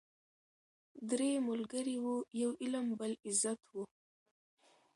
درې 1.09 1.29
ملګري 1.49 1.95
وه 2.03 2.15
یو 2.41 2.51
علم 2.63 2.87
بل 2.99 3.11
عزت 3.27 3.59
وو 3.71 3.83